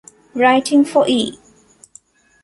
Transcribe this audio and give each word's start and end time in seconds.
Writing 0.33 0.83
for 0.83 1.07
E! 1.07 1.37